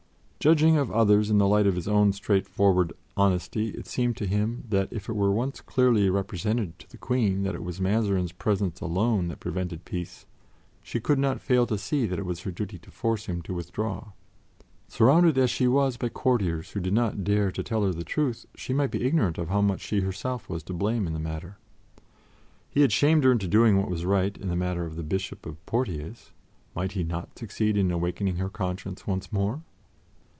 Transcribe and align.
Judging 0.41 0.75
of 0.75 0.89
others 0.89 1.29
in 1.29 1.37
the 1.37 1.47
light 1.47 1.67
of 1.67 1.75
his 1.75 1.87
own 1.87 2.11
straightforward 2.11 2.93
honesty, 3.15 3.67
it 3.75 3.85
seemed 3.85 4.17
to 4.17 4.25
him 4.25 4.63
that 4.69 4.87
if 4.91 5.07
it 5.07 5.13
were 5.13 5.31
once 5.31 5.61
clearly 5.61 6.09
represented 6.09 6.79
to 6.79 6.89
the 6.89 6.97
Queen 6.97 7.43
that 7.43 7.53
it 7.53 7.61
was 7.63 7.79
Mazarin's 7.79 8.31
presence 8.31 8.81
alone 8.81 9.27
that 9.27 9.39
prevented 9.39 9.85
peace, 9.85 10.25
she 10.81 10.99
could 10.99 11.19
not 11.19 11.39
fail 11.39 11.67
to 11.67 11.77
see 11.77 12.07
that 12.07 12.17
it 12.17 12.25
was 12.25 12.41
her 12.41 12.49
duty 12.49 12.79
to 12.79 12.89
force 12.89 13.27
him 13.27 13.43
to 13.43 13.53
withdraw. 13.53 14.13
Surrounded 14.87 15.37
as 15.37 15.51
she 15.51 15.67
was 15.67 15.95
by 15.95 16.09
courtiers 16.09 16.71
who 16.71 16.79
did 16.79 16.93
not 16.93 17.23
dare 17.23 17.51
to 17.51 17.61
tell 17.61 17.83
her 17.83 17.93
the 17.93 18.03
truth, 18.03 18.47
she 18.55 18.73
might 18.73 18.89
be 18.89 19.03
ignorant 19.05 19.37
of 19.37 19.49
how 19.49 19.61
much 19.61 19.81
she 19.81 19.99
herself 19.99 20.49
was 20.49 20.63
to 20.63 20.73
blame 20.73 21.05
in 21.05 21.13
the 21.13 21.19
matter. 21.19 21.59
He 22.67 22.81
had 22.81 22.91
shamed 22.91 23.23
her 23.25 23.31
into 23.31 23.47
doing 23.47 23.77
what 23.77 23.91
was 23.91 24.05
right 24.05 24.35
in 24.35 24.47
the 24.49 24.55
matter 24.55 24.85
of 24.85 24.95
the 24.95 25.03
Bishop 25.03 25.45
of 25.45 25.63
Poitiers. 25.67 26.31
Might 26.73 26.93
he 26.93 27.03
not 27.03 27.37
succeed 27.37 27.77
in 27.77 27.91
awakening 27.91 28.37
her 28.37 28.49
conscience 28.49 29.05
once 29.05 29.31
more? 29.31 29.61